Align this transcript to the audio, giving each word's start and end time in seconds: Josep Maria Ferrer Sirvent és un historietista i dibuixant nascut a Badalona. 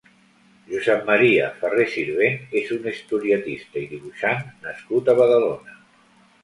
Josep 0.69 1.03
Maria 1.09 1.49
Ferrer 1.59 1.85
Sirvent 1.97 2.57
és 2.63 2.73
un 2.79 2.89
historietista 2.95 3.81
i 3.83 3.85
dibuixant 3.95 4.45
nascut 4.67 5.15
a 5.17 5.19
Badalona. 5.23 5.81